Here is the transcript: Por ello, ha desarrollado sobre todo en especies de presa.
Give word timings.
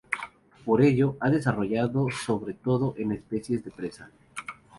Por 0.65 0.81
ello, 0.81 1.15
ha 1.19 1.29
desarrollado 1.29 2.07
sobre 2.09 2.55
todo 2.55 2.95
en 2.97 3.11
especies 3.11 3.63
de 3.63 3.69
presa. 3.69 4.09